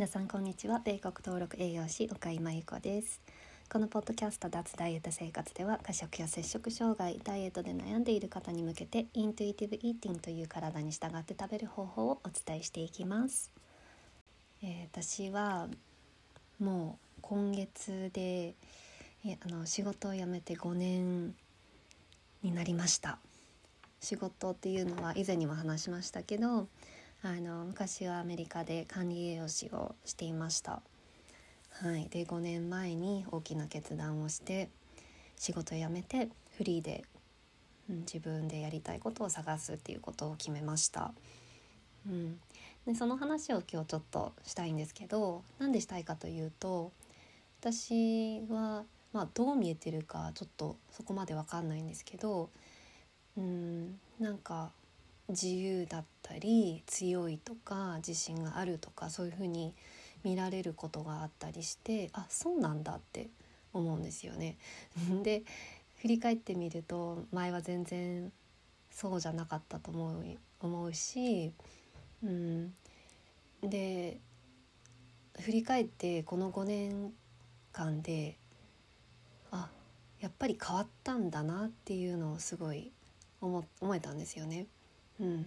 [0.00, 0.80] 皆さんこんにちは。
[0.82, 3.20] 米国登録栄養士岡井真由子です。
[3.70, 13.52] このポッドキャスト脱ダイエット生活では過食や摂食障害ダイエットで悩んでいる方に向けてイントゥイティブイーティングという体に従って食べる方法をお伝えしていきます、
[14.62, 15.68] えー、私は
[16.58, 18.54] もう今月で
[19.44, 21.34] あの仕事を辞めて5年
[22.42, 23.18] になりました。
[24.00, 26.68] 仕事っていうのは以前にも話しましたけど
[27.22, 30.80] あの昔はアメリカで管理栄養士をしていました。
[31.70, 34.70] はい、で5年前に大きな決断をして
[35.36, 37.04] 仕事を辞めてフリーで、
[37.90, 41.12] うん、自分でやりたいことを探すっていうことを決めました。
[42.06, 42.40] うん、
[42.86, 46.92] でその話を今日ちょっとしたいんですけど何でしたいかというと
[47.60, 52.48] 私は、まあ、どう見えてるかちょっとそこまで分かんないんですけど
[53.36, 54.72] うんなんか
[55.30, 59.74] 自由だったり強いとか自信があるとかそういうふうに
[60.22, 63.28] 見られることがあったりしてあそうなんだって
[63.72, 64.56] 思うんですよね。
[65.22, 65.42] で
[65.96, 68.32] 振り返ってみると前は全然
[68.90, 71.52] そうじゃなかったと思う思うし、
[72.22, 72.74] うん、
[73.62, 74.18] で
[75.38, 77.12] 振り返ってこの5年
[77.72, 78.36] 間で
[79.50, 79.70] あ
[80.20, 82.92] やっぱり変わったんだなっていうのをすごい
[83.40, 84.66] 思思えたんですよね。
[85.20, 85.46] うん、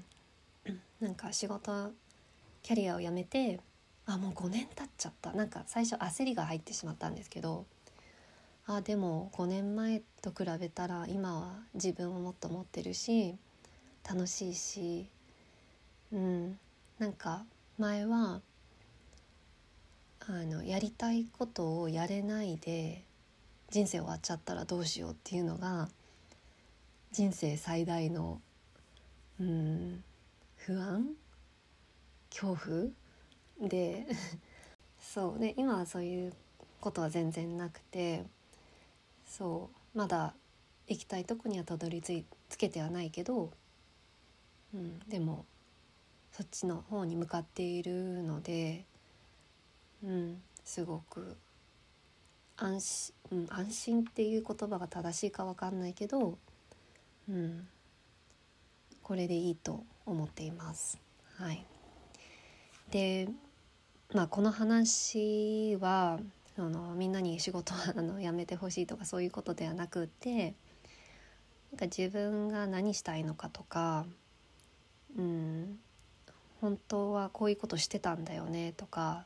[1.01, 1.91] なんか仕事
[2.61, 3.59] キャリアを辞めて
[4.05, 5.33] あもう5年経っちゃった。
[5.33, 7.65] なんか最初焦りが入ってしまったんですけど
[8.67, 13.35] あでも5年前と比べたら今は自分をもっと持ってるし
[14.07, 15.07] 楽しいし
[16.11, 16.59] うん。
[16.99, 17.43] なんか
[17.79, 18.41] 前は
[20.25, 23.03] あのやりたいことをやれないで
[23.71, 25.89] 人生終わっちゃったらどうしようっていうのが
[27.11, 28.39] 人生最大の
[29.39, 30.03] うん。
[30.57, 31.15] 不安？
[32.29, 33.67] 恐怖？
[33.69, 34.07] で
[34.99, 36.33] そうで今はそういう
[36.81, 38.25] ことは全然なくて
[39.25, 39.83] そう。
[39.93, 40.33] まだ
[40.87, 42.25] 行きたいとこにはたどり着
[42.57, 43.51] けてはないけど、
[44.73, 45.45] うん、でも
[46.31, 48.85] そっちの方に向かっているので、
[50.03, 51.37] うん、すごく
[52.57, 56.37] 安心、うん、安心っていう言葉が正しいか分かんないけど、
[57.29, 57.67] うん、
[59.03, 60.99] これでいいと思っています。
[61.35, 61.65] はい、
[62.89, 63.27] で、
[64.13, 66.19] まあ、この話は
[66.57, 70.53] あのみんなに仕事は あの辞めてほしいとかそういうことではなくて
[71.71, 74.05] なんか自分が何したいのかとか、
[75.17, 75.79] うん、
[76.61, 79.25] 本当はこういうことしてたんだよねとか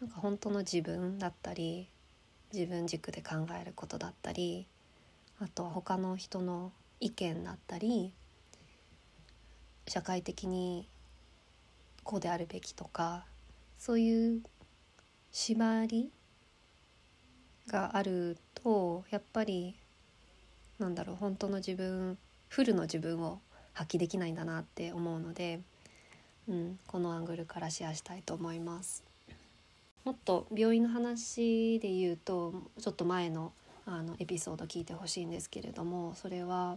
[0.00, 1.88] なんか本当の自分だったり
[2.52, 4.66] 自分軸で考えることだったり
[5.40, 8.12] あとは他の人の意見だったり
[9.88, 10.86] 社会的に
[12.04, 13.24] こうであるべきとか
[13.78, 14.42] そういう
[15.32, 16.10] 縛り
[17.66, 19.74] があるとやっぱり
[20.78, 22.16] なんだろう本当の自分
[22.48, 23.40] フルの自分を
[23.74, 25.60] 発揮できないんだなって思うので、
[26.48, 29.04] うん、このアングルからシェアしたいと思います。
[30.04, 33.52] もっと病院の話で言うとちょっと前の
[33.84, 36.76] あのエピソード聞いてほしいんですけれどもそれは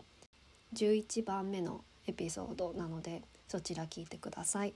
[0.73, 4.73] 11番目のエピソードなのでそちら聞いてください。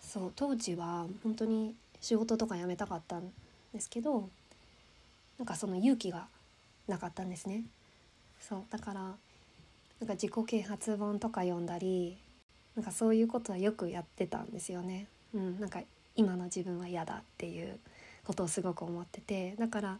[0.00, 3.32] そう当時は本当に仕事とか辞めたかったん
[3.74, 4.28] ですけど
[5.38, 6.26] なんかその勇気が
[6.86, 7.64] なかったんですね。
[8.40, 12.16] そうだからなんか自己啓発本とか読んだり
[12.76, 15.08] なんかそういうことはよくやってたんですよね。
[15.34, 15.80] うんなんか
[16.14, 17.78] 今の自分は嫌だっていう
[18.24, 19.98] ことをすごく思っててだから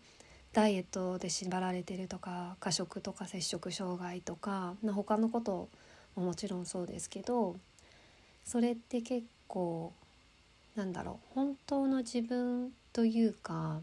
[0.52, 5.68] ダイエットで縛られてるとか過食とか摂食障害とか他のことも
[6.18, 7.56] もちろんそうですけど
[8.44, 9.92] それって結構
[10.76, 13.80] なんだろう本当の自分というか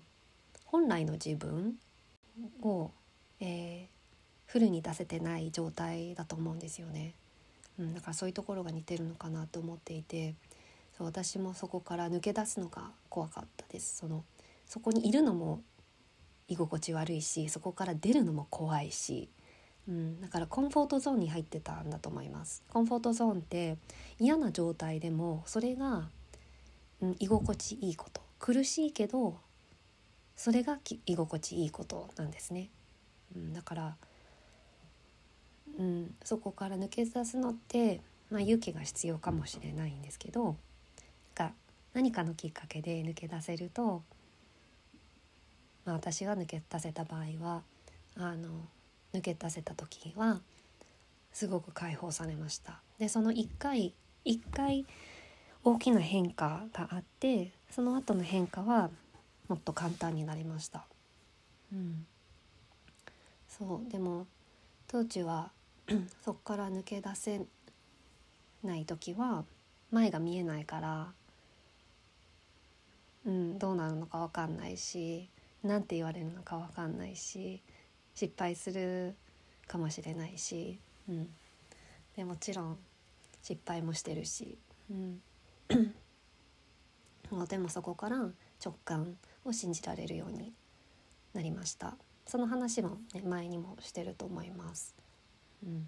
[0.65, 1.75] 本来の自分
[2.61, 2.91] を、
[3.39, 7.13] えー、フルに出せてない状態だと思うんですよね。
[7.79, 10.33] うん、だからそういうところが似てるのかなと思っていて
[10.97, 14.23] そう私もそこから抜け出すのが怖かったですその
[14.65, 15.61] そこにいるのも
[16.47, 19.27] 居心地悪いしそこから出るのも怖いし
[19.87, 22.63] うん、だからコンフォートゾーンに入ってたんだと思います。
[22.69, 23.77] コンフォートゾーンって
[24.19, 26.09] 嫌な状態でもそれが、
[27.01, 28.25] うん、居心地いいこと。
[28.39, 29.37] 苦しいけど
[30.35, 32.69] それが居心地いいことなんですね、
[33.35, 33.95] うん、だから、
[35.79, 40.57] うん、そこから抜け出すのって、まあ、勇気が必要かもしれないんですけど
[41.33, 41.53] が
[41.93, 44.03] 何かのきっかけで抜け出せると、
[45.85, 47.63] まあ、私が抜け出せた場合は
[48.17, 48.49] あの
[49.15, 50.41] 抜け出せた時は
[51.31, 53.93] すごく解放されましたでその1回
[54.25, 54.85] 1回
[55.63, 58.89] 大きな変化があってその後の変化は
[59.47, 60.85] もっと簡単になりました。
[61.73, 62.05] うん、
[63.47, 64.27] そうでも
[64.87, 65.51] 当時は
[66.23, 67.41] そこから抜け出せ
[68.63, 69.43] ない時は
[69.91, 71.07] 前が見えないから、
[73.25, 75.29] うん、どうなるのか分かんないし
[75.63, 77.61] 何て言われるのか分かんないし
[78.15, 79.15] 失敗する
[79.67, 81.29] かもしれないし、うん、
[82.15, 82.77] でもちろん
[83.43, 84.57] 失敗もしてるし、
[84.89, 85.21] うん、
[87.47, 88.17] でもそこから
[88.63, 90.53] 直感を信じられるように
[91.33, 91.97] なりました。
[92.25, 94.95] その話も、ね、前にもしてると思います、
[95.63, 95.87] うん、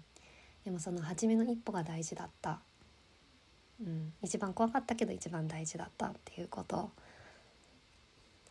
[0.64, 2.60] でもその初めの一歩が大事だった、
[3.80, 6.92] うん、一番怖かったけど一番大事だったっていうこと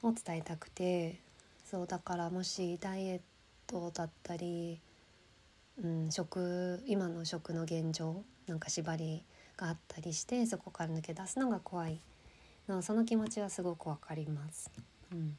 [0.04, 1.22] を伝えたくて。
[1.70, 3.22] そうだからもしダイエッ
[3.68, 4.80] トだったり、
[5.84, 9.24] うん、食今の食の現状なんか縛り
[9.58, 12.00] があったりしてそこから抜け出すのが怖い
[12.68, 14.72] のその気持ちはすごくわかります。
[15.12, 15.38] うん、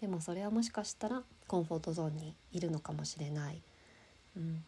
[0.00, 3.62] でもそれはもしかしたらコンフォートゾーンにいるのかもしれない。
[4.36, 4.64] うん、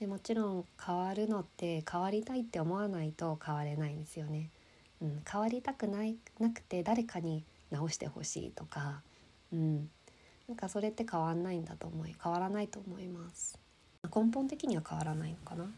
[0.00, 4.50] でもちろん変わるのって変わりたいって思わないと変われないんですよね。
[5.00, 9.02] うん、変わりたくないなくて誰かに直してほしいとか、
[9.52, 9.90] うん、
[10.48, 13.58] なんかそれって変わんないんだと思い変わらないと思います。
[14.14, 15.64] 根本的には変わらないのかな。
[15.64, 15.68] あ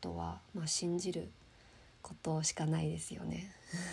[0.00, 1.30] とはまあ信じる
[2.02, 3.50] ことしかないですよね。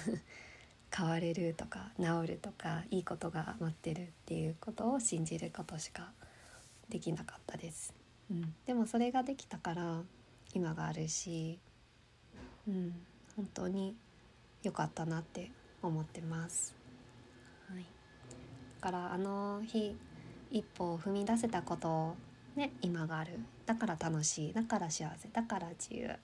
[0.95, 6.12] 変われるとか治るとかいいことが待ってるっていうことを信じることしか
[6.89, 7.94] できなかったです、
[8.31, 10.01] うん、でもそれができたから
[10.53, 11.59] 今があるし、
[12.68, 12.95] うん、
[13.35, 13.95] 本当に
[14.63, 15.51] 良かったなって
[15.83, 16.74] 思ってます、
[18.88, 19.98] からあの日
[20.50, 22.16] 一歩を踏み出せたことを
[22.56, 23.31] ね今がある。
[23.66, 24.54] だから楽しい。
[24.54, 25.28] だから幸せ。
[25.28, 26.16] だから自由。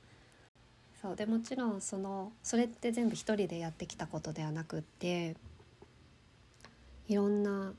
[1.02, 1.16] そう。
[1.18, 5.36] でもちろんそのそれって全部一人でやってきたことではなくって
[7.10, 7.74] いろんな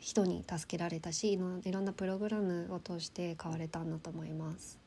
[0.00, 4.80] 人に助けられたしいろんなプログラムを通して変われたんだと思います。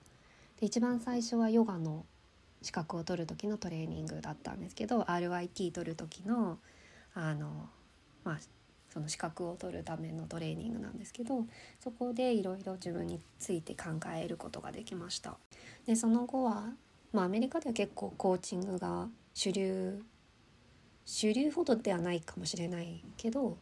[0.59, 2.05] で一番最初はヨガの
[2.61, 6.57] 資格を取る時のトレーニングだったんですけど RIT 取る時の
[7.13, 7.69] あの
[8.25, 8.37] まあ
[8.97, 11.45] その資格を取るためのトレーニングなんですけど
[11.79, 15.37] そこでいろいろ自分について考えることができました。
[15.85, 16.73] でその後は
[17.13, 20.01] まあ、アメリカでは結構コーチングが主流
[21.05, 23.57] 主流ほどではないかもしれないけど、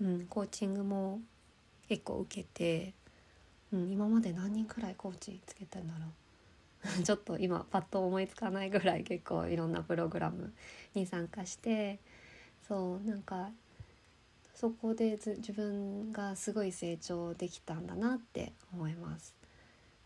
[0.00, 1.20] うん、コーチングも
[1.88, 2.92] 結構受けて、
[3.72, 6.06] うん、今まで何人くらいコーチつけてんだろ
[7.00, 10.52] う ちょっと今パッと思いつかないぐらい結構いろんなプログラム
[10.94, 12.00] に参加して
[12.66, 13.50] そうなんか
[14.60, 19.34] そこで自分がすごい成長できたんだなって思います。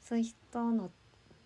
[0.01, 0.93] そういう人の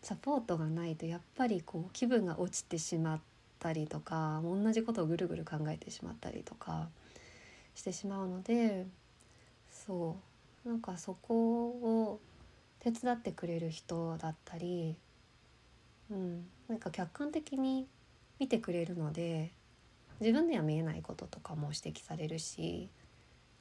[0.02, 3.20] サポートがないとやっぱりこう気分が落ちてしまっ
[3.60, 6.90] たりとか同じことをぐるぐる考えてしまったりとか
[7.74, 8.86] してしまうので
[9.70, 10.18] そ
[10.66, 12.20] うなんかそこを
[12.80, 14.96] 手伝ってくれる人だったり、
[16.10, 17.86] うん、なんか客観的に
[18.38, 19.50] 見てくれるので
[20.20, 22.90] 自分では見えないこととかも指摘されるし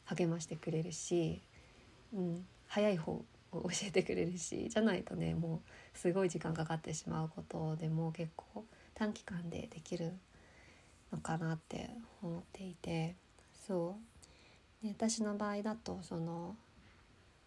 [0.07, 1.41] 励ましてくれるし、
[2.13, 3.13] うん、早い方
[3.51, 5.61] を教えてくれるしじゃないとねも
[5.95, 10.13] うすごい時間かかってしまうことでも結構短期間でできる
[11.11, 11.89] のかなって
[12.21, 13.15] 思っていて
[13.67, 13.95] そ
[14.83, 14.85] う。
[14.85, 16.55] で私の場合だとその、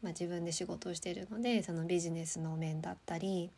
[0.02, 3.50] まあ、自分で仕事をしているのでそのビジネスの面だったり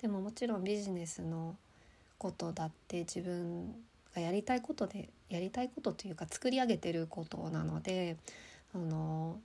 [0.00, 1.56] でももちろんビジネスの
[2.18, 3.74] ことだって自分
[4.14, 8.16] がやりたいことでやりたいことというか作り上げてることなので
[8.74, 9.38] あの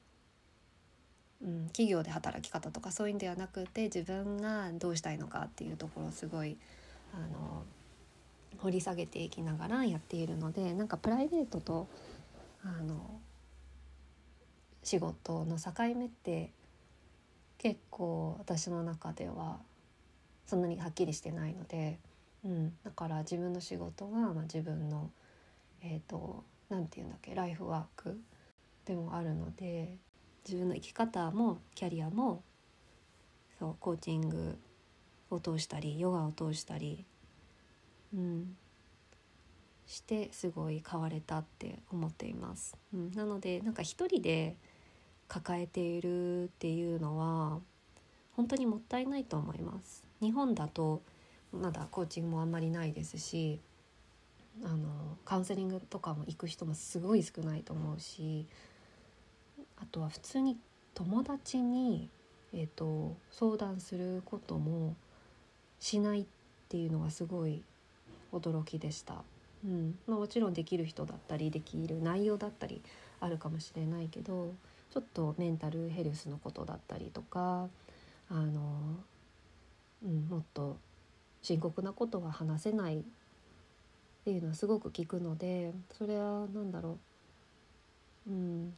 [1.42, 6.58] うん、企業で働き方とかそういうんではなくて自分がどうしたいのかっていうところをすごい
[7.14, 7.64] あの
[8.58, 11.88] 掘り下げていきながらやっているのでなんかプライベートと
[12.64, 13.20] あの
[14.84, 16.52] 仕事の境目って
[17.58, 19.58] 結構私の中では
[20.46, 22.00] そんなにはっきりしてないので、
[22.48, 25.12] うん、だから自分の仕事が、まあ、自分の
[25.82, 28.18] えっ、ー、と何て言うんだっけライフワーク
[28.86, 29.98] でもあるので
[30.46, 32.42] 自分の生き方もキャリアも
[33.60, 34.58] そうコーチング
[35.30, 37.06] を通したりヨガを通したり、
[38.14, 38.56] うん、
[39.86, 42.78] してすごい変われたって思っています。
[42.94, 44.56] うん、なのでなんか一人で
[45.28, 47.60] 抱えているっていうのは
[48.38, 50.08] 本当にもったいないと思います。
[50.22, 51.02] 日本だと
[51.54, 53.60] まだコーチングもあんまりないですし
[54.64, 58.46] あのカウンセリングとかも行く人もすごい少ないと思うし
[59.80, 60.58] あとは普通に
[60.94, 62.10] 友達に、
[62.54, 64.96] えーと、相談することも
[65.80, 66.26] しないっ
[66.70, 67.62] ていうのがすごい
[68.34, 69.22] 驚きでした。
[69.64, 72.82] うんまあ、もちろんできる人だったりできる内容だったり
[73.20, 74.54] あるかもしれないけど
[74.92, 77.68] ちょっとメンタルヘルスのことだったりとか
[78.30, 78.62] あの、
[80.06, 80.78] うん、もっと
[81.48, 83.02] 深刻なことは話せないっ
[84.26, 86.98] ていうのはすごく聞くのでそれは何だろ
[88.28, 88.74] う、うん、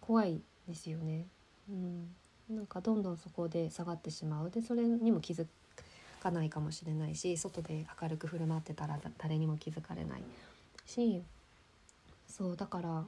[0.00, 1.26] 怖いですよね。
[1.68, 2.08] うん、
[2.48, 4.50] なんかどんどんそこで下がってしまう。
[4.52, 5.44] でそれにも気づ
[6.22, 10.22] かないかもしれないし外で明るく振る舞ってたら誰にも気づかれない
[10.86, 11.20] し。
[12.28, 13.06] そうだからなん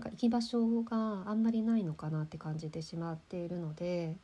[0.00, 4.16] か行き場所があんまりないのかなって感じてしまっているので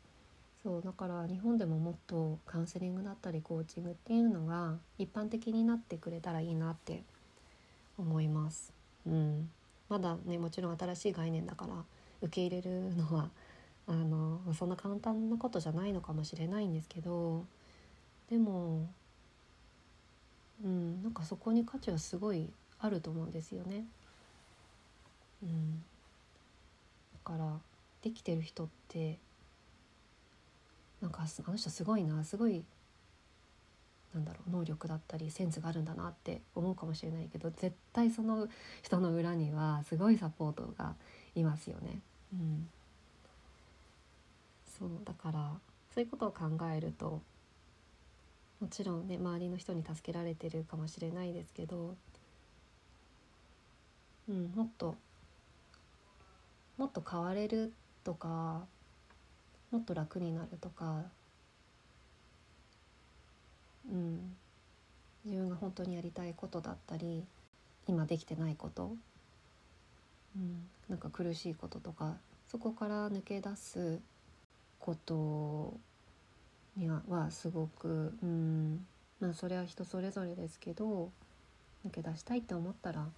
[0.64, 7.02] そうだから日本でももっとカウンセリングだったりコーチングっていうのが一般的になってくれたらいいなって
[7.98, 8.72] 思います。
[9.06, 9.50] うん、
[9.90, 11.74] まだねもちろん新しい概念だから
[12.22, 13.28] 受け入れるのは
[13.86, 17.44] あのそんな簡単なことじゃないのかもしれないんですけど
[18.30, 18.88] でも
[20.64, 23.84] うんなんかそこに価値はすごいあると思うんですよね。
[25.42, 25.84] うん、
[27.12, 27.60] だから
[28.00, 29.18] できてる人って
[31.04, 32.64] なんかあの人すごいなすごい
[34.14, 38.48] なんだろう能力だったりセンスがあるんだなって思うかもしれないけど絶対その
[38.80, 40.94] 人の裏にはすごいサポートが
[41.34, 41.98] いますよね。
[42.32, 42.68] うん、
[44.78, 45.52] そうだから
[45.92, 46.44] そういうことを考
[46.74, 47.20] えると
[48.60, 51.96] もちろんね周りの人に助けられてるかもしれないですけど、
[54.26, 54.96] うん、もっと
[56.78, 58.62] もっと変われるとか
[59.74, 61.02] もっと楽になるとか、
[63.90, 64.20] うん、
[65.24, 67.24] 自分が本当にやりたいことだったり
[67.88, 68.94] 今できてないこと、
[70.36, 72.14] うん、なんか苦しいこととか
[72.46, 73.98] そこから抜け出す
[74.78, 75.74] こと
[76.76, 78.86] にはすごく、うん、
[79.18, 81.10] まあそれは人それぞれですけど
[81.84, 83.08] 抜け出したいって思ったら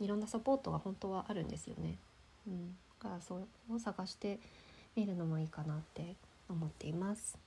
[0.00, 1.96] いろんなサポートが本当はあるんですよね。
[2.46, 4.38] うん、だからそれを探して
[4.96, 6.16] みるのもいいかなって
[6.48, 7.38] 思っています。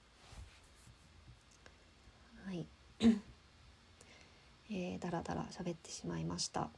[2.46, 2.68] はい、
[4.70, 6.70] えー、だらだら喋ってしまいました。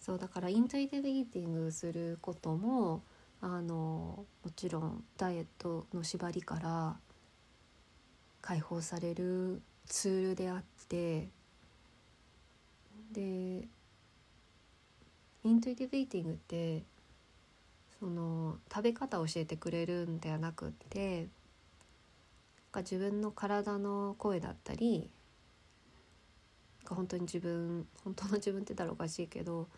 [0.00, 3.02] そうだからインタイティブイーティングすることも
[3.40, 6.96] あのもちろんダイエットの縛りから
[8.40, 11.28] 解放されるツールであって
[13.12, 13.68] で
[15.44, 16.82] イントゥイティブイーティングって
[18.02, 21.28] その食べ方を教えてくれるんではなくって
[22.74, 25.08] 自分の体の声だったり
[26.84, 29.68] 本当に自分本当の自分って言ったらおかしいけど、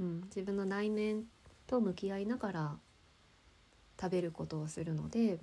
[0.00, 1.24] うん、自分の内面
[1.66, 2.76] と向き合いながら
[4.00, 5.38] 食べることをするので、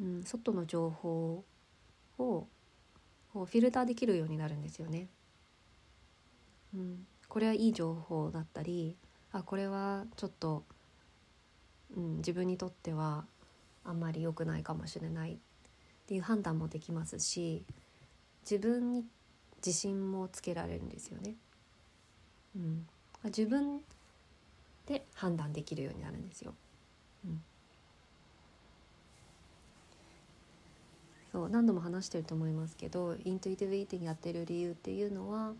[0.00, 1.44] うん、外の情報
[2.16, 2.46] を
[3.34, 5.08] フィルターできるようになるんですよね。
[6.74, 8.96] うん、これはいい情報だったり
[9.32, 10.64] あこれはちょっと、
[11.96, 13.24] うん、自分にとっては
[13.84, 15.36] あんまり良くないかもしれないっ
[16.06, 17.64] ていう判断もできますし
[18.42, 19.04] 自分に
[19.64, 21.34] 自信もつけられるんですよね。
[22.56, 22.86] うん、
[23.24, 23.80] 自分
[24.86, 26.54] で判断できるようになるんですよ。
[27.24, 27.42] うん、
[31.30, 35.52] そう何度も話してると思いますけどイントゥイティブイーティングやってる理由っていうのは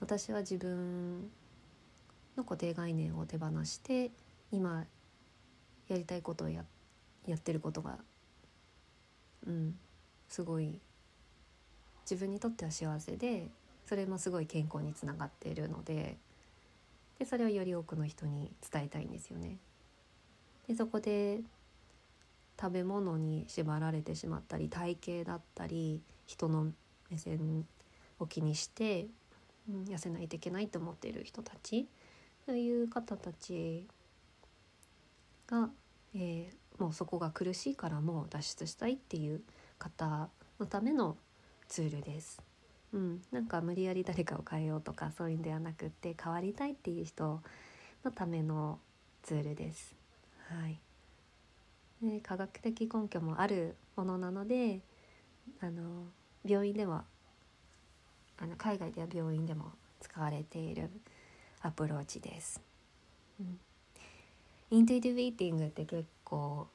[0.00, 1.30] 私は自分
[2.36, 4.10] の固定概念を手放して
[4.52, 4.84] 今
[5.88, 6.64] やりたいことをや
[7.26, 7.98] やってることが
[9.46, 9.78] うん
[10.28, 10.80] すごい
[12.08, 13.48] 自分にとっては幸せで
[13.84, 16.16] それもすごい健康につながっているので
[17.18, 19.56] でそれをより多くの人に伝えたいんですよね。
[20.68, 21.40] でそこで
[22.60, 26.72] 食べ物に縛られてしまったり体型だったり人の
[27.10, 27.66] 目線
[28.18, 29.06] を気にして、
[29.68, 31.86] うん、痩せないといけないと思っている人たち
[32.46, 33.86] そういう方たち
[35.48, 35.68] が、
[36.14, 39.42] えー、もうそこが苦しいからもう脱出したいっていう
[39.78, 40.28] 方
[40.60, 41.16] のための
[41.68, 42.40] ツールです。
[42.92, 47.42] うん、なんか無理やり誰かを変えようとかそういうんではなくって変わりたいっていう人
[48.04, 48.78] のための
[49.22, 49.96] ツールです。
[50.48, 50.78] はい、
[52.00, 54.80] で科学的根拠もあるものなので
[55.60, 56.04] あの
[56.44, 57.04] 病院では
[58.38, 60.90] あの海外では病院でも使われている
[61.62, 62.60] アプローチです。
[63.40, 63.58] うん、
[64.70, 66.68] インテュイティブイーティングって結構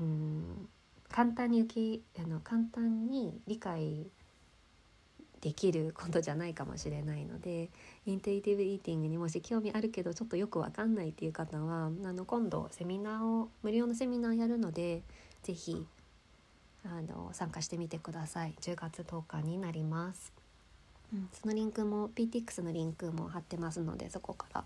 [0.00, 0.68] うん。
[1.14, 4.10] 簡単に受けあの簡単に理解
[5.40, 7.68] できることじゃないかもしれないので
[8.04, 15.02] インテュイティブイーティングにもし興味あるけどちょっとよくわかんないっていう方はあの今度セミナーを無料のセミナーやるので
[15.44, 15.86] 是非
[17.32, 18.54] 参加してみてください。
[18.60, 20.32] 10月10日になります、
[21.32, 24.64] そのリンクも PTX のリンクも貼ってますのでそこから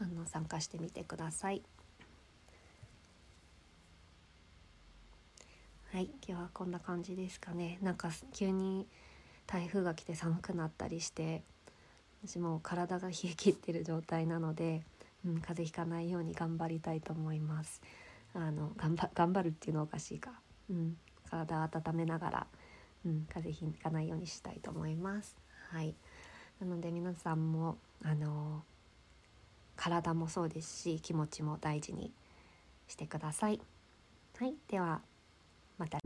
[0.00, 1.62] あの参加してみてください。
[5.90, 7.78] はい今日はこんな感じですかね。
[7.82, 8.86] なんか急に
[9.46, 11.42] 台風が来て寒くなったりして
[12.22, 14.82] 私もう体が冷え切ってる状態なので、
[15.24, 17.80] うん、風邪ひかないように頑張りたいと思います。
[18.34, 20.32] あの頑張頑張るっていうのはおかしいか、
[20.70, 20.96] うん、
[21.30, 22.46] 体温めながら、
[23.06, 25.36] うん、風邪ひかないようにしたいと思います。
[25.70, 25.94] はい。
[26.60, 28.62] なので皆さんもあの
[29.76, 32.12] 体もそうですし気持ちも大事に
[32.88, 33.60] してください。
[34.38, 34.54] はい。
[34.68, 35.00] では
[35.78, 35.98] また。